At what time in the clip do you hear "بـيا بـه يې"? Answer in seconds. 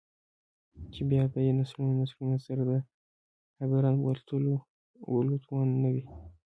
1.09-1.51